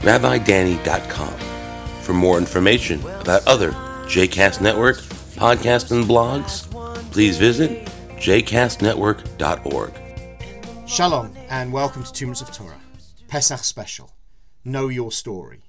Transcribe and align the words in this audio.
rabbidanny.com. 0.00 1.34
For 2.02 2.12
more 2.12 2.38
information 2.38 3.00
about 3.20 3.46
other 3.46 3.72
JCast 4.06 4.60
Network 4.60 4.98
podcasts 5.36 5.90
and 5.90 6.04
blogs, 6.04 6.70
please 7.12 7.38
visit 7.38 7.86
jcastnetwork.org. 8.16 9.92
Shalom 10.88 11.32
and 11.50 11.72
welcome 11.72 12.04
to 12.04 12.12
Two 12.12 12.30
of 12.30 12.52
Torah, 12.52 12.80
Pesach 13.28 13.64
special. 13.64 14.12
Know 14.64 14.88
your 14.88 15.10
story. 15.12 15.62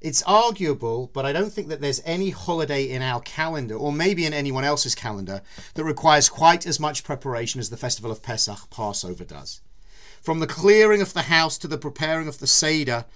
It's 0.00 0.22
arguable, 0.22 1.10
but 1.12 1.26
I 1.26 1.32
don't 1.32 1.52
think 1.52 1.68
that 1.68 1.82
there's 1.82 2.00
any 2.06 2.30
holiday 2.30 2.84
in 2.84 3.02
our 3.02 3.20
calendar, 3.20 3.74
or 3.74 3.92
maybe 3.92 4.24
in 4.24 4.32
anyone 4.32 4.64
else's 4.64 4.94
calendar, 4.94 5.42
that 5.74 5.84
requires 5.84 6.30
quite 6.30 6.66
as 6.66 6.80
much 6.80 7.04
preparation 7.04 7.60
as 7.60 7.68
the 7.68 7.76
festival 7.76 8.10
of 8.10 8.22
Pesach, 8.22 8.70
Passover, 8.70 9.24
does. 9.24 9.60
From 10.20 10.40
the 10.40 10.46
clearing 10.46 11.00
of 11.00 11.14
the 11.14 11.22
house 11.22 11.56
to 11.56 11.66
the 11.66 11.78
preparing 11.78 12.28
of 12.28 12.40
the 12.40 12.46
Seder, 12.46 13.06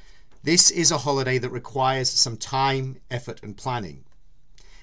this 0.42 0.70
is 0.70 0.90
a 0.90 0.98
holiday 0.98 1.36
that 1.36 1.50
requires 1.50 2.08
some 2.08 2.38
time, 2.38 2.96
effort, 3.10 3.42
and 3.42 3.54
planning. 3.54 4.04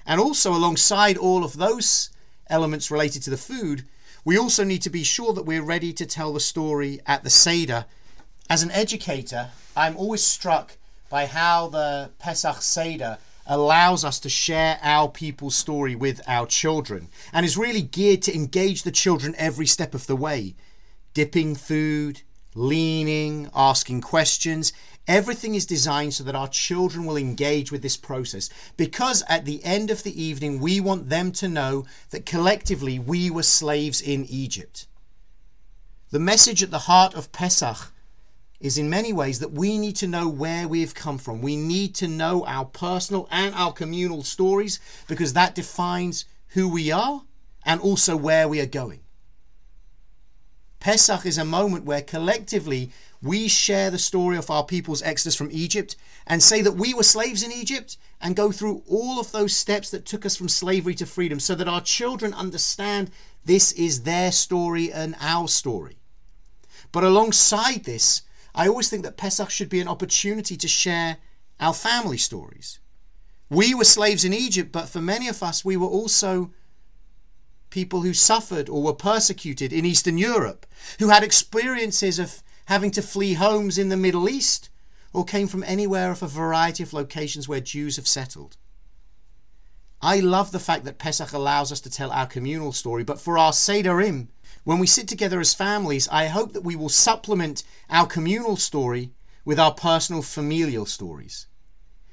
And 0.06 0.20
also, 0.20 0.54
alongside 0.54 1.16
all 1.16 1.42
of 1.42 1.56
those 1.56 2.10
elements 2.48 2.92
related 2.92 3.24
to 3.24 3.30
the 3.30 3.36
food, 3.36 3.86
we 4.24 4.38
also 4.38 4.62
need 4.62 4.82
to 4.82 4.90
be 4.90 5.02
sure 5.02 5.32
that 5.32 5.46
we're 5.46 5.64
ready 5.64 5.92
to 5.94 6.06
tell 6.06 6.32
the 6.32 6.38
story 6.38 7.00
at 7.06 7.24
the 7.24 7.30
Seder. 7.30 7.86
As 8.48 8.62
an 8.62 8.70
educator, 8.70 9.50
I'm 9.76 9.96
always 9.96 10.22
struck 10.22 10.76
by 11.10 11.26
how 11.26 11.70
the 11.70 12.10
Pesach 12.20 12.62
Seder 12.62 13.18
allows 13.48 14.04
us 14.04 14.20
to 14.20 14.28
share 14.28 14.78
our 14.80 15.08
people's 15.08 15.56
story 15.56 15.96
with 15.96 16.20
our 16.28 16.46
children 16.46 17.08
and 17.32 17.44
is 17.44 17.58
really 17.58 17.82
geared 17.82 18.22
to 18.22 18.34
engage 18.34 18.84
the 18.84 18.92
children 18.92 19.34
every 19.38 19.66
step 19.66 19.92
of 19.92 20.06
the 20.06 20.14
way. 20.14 20.54
Dipping 21.14 21.54
food, 21.54 22.22
leaning, 22.54 23.50
asking 23.54 24.00
questions. 24.00 24.72
Everything 25.08 25.54
is 25.54 25.66
designed 25.66 26.14
so 26.14 26.24
that 26.24 26.36
our 26.36 26.48
children 26.48 27.04
will 27.04 27.16
engage 27.16 27.72
with 27.72 27.82
this 27.82 27.96
process 27.96 28.48
because 28.76 29.22
at 29.28 29.44
the 29.44 29.62
end 29.64 29.90
of 29.90 30.04
the 30.04 30.22
evening, 30.22 30.60
we 30.60 30.80
want 30.80 31.08
them 31.08 31.32
to 31.32 31.48
know 31.48 31.84
that 32.10 32.24
collectively 32.24 32.98
we 32.98 33.30
were 33.30 33.42
slaves 33.42 34.00
in 34.00 34.24
Egypt. 34.26 34.86
The 36.10 36.20
message 36.20 36.62
at 36.62 36.70
the 36.70 36.80
heart 36.80 37.14
of 37.14 37.32
Pesach 37.32 37.92
is 38.60 38.78
in 38.78 38.88
many 38.88 39.12
ways 39.12 39.40
that 39.40 39.50
we 39.50 39.76
need 39.76 39.96
to 39.96 40.06
know 40.06 40.28
where 40.28 40.68
we've 40.68 40.94
come 40.94 41.18
from. 41.18 41.42
We 41.42 41.56
need 41.56 41.96
to 41.96 42.06
know 42.06 42.44
our 42.46 42.64
personal 42.64 43.26
and 43.30 43.54
our 43.56 43.72
communal 43.72 44.22
stories 44.22 44.78
because 45.08 45.32
that 45.32 45.56
defines 45.56 46.26
who 46.48 46.68
we 46.68 46.92
are 46.92 47.22
and 47.64 47.80
also 47.80 48.16
where 48.16 48.46
we 48.46 48.60
are 48.60 48.66
going. 48.66 49.00
Pesach 50.82 51.24
is 51.24 51.38
a 51.38 51.44
moment 51.44 51.84
where 51.84 52.02
collectively 52.02 52.90
we 53.22 53.46
share 53.46 53.88
the 53.88 54.00
story 54.00 54.36
of 54.36 54.50
our 54.50 54.64
people's 54.64 55.00
exodus 55.02 55.36
from 55.36 55.48
Egypt 55.52 55.94
and 56.26 56.42
say 56.42 56.60
that 56.60 56.74
we 56.74 56.92
were 56.92 57.04
slaves 57.04 57.44
in 57.44 57.52
Egypt 57.52 57.96
and 58.20 58.34
go 58.34 58.50
through 58.50 58.82
all 58.88 59.20
of 59.20 59.30
those 59.30 59.54
steps 59.56 59.90
that 59.92 60.04
took 60.04 60.26
us 60.26 60.34
from 60.34 60.48
slavery 60.48 60.96
to 60.96 61.06
freedom 61.06 61.38
so 61.38 61.54
that 61.54 61.68
our 61.68 61.80
children 61.80 62.34
understand 62.34 63.12
this 63.44 63.70
is 63.70 64.02
their 64.02 64.32
story 64.32 64.92
and 64.92 65.14
our 65.20 65.46
story. 65.46 65.98
But 66.90 67.04
alongside 67.04 67.84
this, 67.84 68.22
I 68.52 68.66
always 68.66 68.90
think 68.90 69.04
that 69.04 69.16
Pesach 69.16 69.50
should 69.50 69.68
be 69.68 69.78
an 69.78 69.86
opportunity 69.86 70.56
to 70.56 70.66
share 70.66 71.18
our 71.60 71.74
family 71.74 72.18
stories. 72.18 72.80
We 73.48 73.72
were 73.72 73.84
slaves 73.84 74.24
in 74.24 74.34
Egypt, 74.34 74.72
but 74.72 74.88
for 74.88 75.00
many 75.00 75.28
of 75.28 75.44
us, 75.44 75.64
we 75.64 75.76
were 75.76 75.86
also 75.86 76.50
people 77.72 78.02
who 78.02 78.12
suffered 78.12 78.68
or 78.68 78.82
were 78.82 78.92
persecuted 78.92 79.72
in 79.72 79.86
Eastern 79.86 80.18
Europe, 80.18 80.66
who 80.98 81.08
had 81.08 81.24
experiences 81.24 82.18
of 82.18 82.42
having 82.66 82.90
to 82.90 83.00
flee 83.02 83.32
homes 83.32 83.78
in 83.78 83.88
the 83.88 83.96
Middle 83.96 84.28
East, 84.28 84.68
or 85.14 85.24
came 85.24 85.48
from 85.48 85.64
anywhere 85.64 86.12
of 86.12 86.22
a 86.22 86.28
variety 86.28 86.82
of 86.82 86.92
locations 86.92 87.48
where 87.48 87.60
Jews 87.60 87.96
have 87.96 88.06
settled. 88.06 88.58
I 90.02 90.20
love 90.20 90.52
the 90.52 90.58
fact 90.58 90.84
that 90.84 90.98
Pesach 90.98 91.32
allows 91.32 91.72
us 91.72 91.80
to 91.80 91.90
tell 91.90 92.10
our 92.10 92.26
communal 92.26 92.72
story, 92.72 93.04
but 93.04 93.20
for 93.20 93.38
our 93.38 93.52
Sederim, 93.52 94.28
when 94.64 94.78
we 94.78 94.86
sit 94.86 95.08
together 95.08 95.40
as 95.40 95.54
families, 95.54 96.08
I 96.08 96.26
hope 96.26 96.52
that 96.52 96.64
we 96.64 96.76
will 96.76 96.90
supplement 96.90 97.64
our 97.88 98.06
communal 98.06 98.56
story 98.56 99.12
with 99.46 99.58
our 99.58 99.72
personal 99.72 100.20
familial 100.20 100.84
stories. 100.84 101.46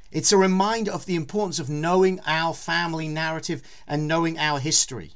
It's 0.09 0.31
a 0.31 0.37
reminder 0.37 0.91
of 0.91 1.05
the 1.05 1.15
importance 1.15 1.59
of 1.59 1.69
knowing 1.69 2.21
our 2.25 2.53
family 2.53 3.09
narrative 3.09 3.61
and 3.87 4.07
knowing 4.07 4.39
our 4.39 4.59
history. 4.59 5.15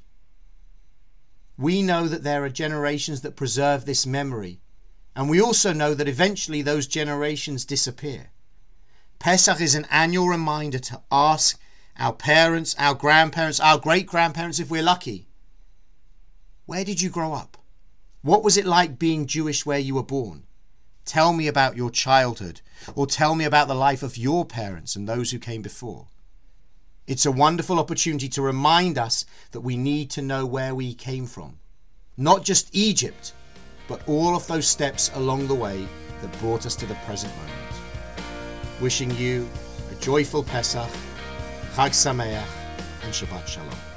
We 1.58 1.82
know 1.82 2.08
that 2.08 2.24
there 2.24 2.44
are 2.44 2.50
generations 2.50 3.22
that 3.22 3.36
preserve 3.36 3.86
this 3.86 4.06
memory, 4.06 4.60
and 5.16 5.30
we 5.30 5.42
also 5.42 5.72
know 5.74 5.94
that 5.94 6.08
eventually 6.08 6.62
those 6.62 6.88
generations 6.88 7.66
disappear. 7.66 8.32
Pesach 9.20 9.62
is 9.62 9.76
an 9.76 9.88
annual 9.92 10.28
reminder 10.28 10.80
to 10.80 11.02
ask 11.12 11.60
our 11.98 12.14
parents, 12.14 12.76
our 12.80 12.96
grandparents, 12.96 13.60
our 13.60 13.78
great 13.78 14.08
grandparents, 14.08 14.60
if 14.60 14.72
we're 14.72 14.82
lucky, 14.82 15.28
where 16.66 16.84
did 16.84 17.02
you 17.02 17.10
grow 17.10 17.34
up? 17.34 17.58
What 18.22 18.44
was 18.44 18.58
it 18.58 18.66
like 18.66 18.98
being 18.98 19.28
Jewish 19.28 19.66
where 19.66 19.80
you 19.80 19.96
were 19.96 20.04
born? 20.04 20.44
Tell 21.06 21.34
me 21.34 21.48
about 21.48 21.76
your 21.76 21.92
childhood, 21.92 22.62
or 22.96 23.06
tell 23.06 23.36
me 23.36 23.44
about 23.44 23.68
the 23.68 23.76
life 23.76 24.02
of 24.02 24.18
your 24.18 24.46
parents 24.46 24.96
and 24.96 25.08
those 25.08 25.32
who 25.32 25.40
came 25.40 25.62
before. 25.62 26.08
It's 27.06 27.26
a 27.26 27.32
wonderful 27.32 27.80
opportunity 27.80 28.30
to 28.30 28.42
remind 28.42 28.98
us 28.98 29.26
that 29.52 29.60
we 29.60 29.76
need 29.76 30.10
to 30.12 30.22
know 30.22 30.46
where 30.46 30.74
we 30.74 30.94
came 30.94 31.26
from. 31.26 31.60
Not 32.16 32.44
just 32.44 32.74
Egypt, 32.74 33.34
but 33.90 34.08
all 34.08 34.38
of 34.38 34.48
those 34.48 34.68
steps 34.68 35.12
along 35.16 35.48
the 35.48 35.56
way 35.56 35.86
that 36.22 36.40
brought 36.40 36.66
us 36.66 36.76
to 36.78 36.86
the 36.86 36.96
present 37.06 37.36
moment. 37.36 38.82
Wishing 38.82 39.12
you 39.18 39.50
a 39.92 39.96
joyful 39.96 40.44
Pesach, 40.44 40.90
Chag 41.76 41.92
Sameach, 41.92 42.46
and 43.04 43.14
Shabbat 43.14 43.48
Shalom. 43.48 43.93